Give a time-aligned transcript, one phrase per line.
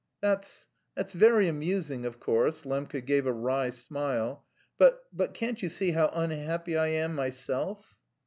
[0.19, 0.67] '""That's...
[0.95, 4.43] that's very amusing, of course" Lembke gave a wry smile
[4.79, 5.03] "but...
[5.13, 7.99] but can't you see how unhappy I am myself?"